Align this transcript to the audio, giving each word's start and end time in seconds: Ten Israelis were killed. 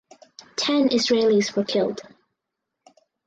Ten 0.55 0.87
Israelis 0.89 1.55
were 1.55 1.63
killed. 1.63 2.01